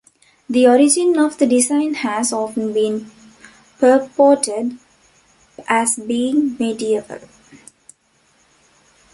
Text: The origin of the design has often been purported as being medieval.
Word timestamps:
The 0.49 0.65
origin 0.67 1.19
of 1.19 1.37
the 1.37 1.45
design 1.45 1.93
has 1.93 2.33
often 2.33 2.73
been 2.73 3.11
purported 3.79 4.79
as 5.67 5.95
being 5.97 6.57
medieval. 6.57 7.19